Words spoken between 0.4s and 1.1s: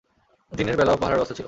দিনের বেলাও